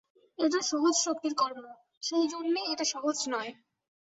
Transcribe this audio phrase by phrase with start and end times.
[0.39, 1.65] এটা সহজ শক্তির কর্ম,
[2.03, 3.51] সেইজন্যেই এটা সহজ নয়।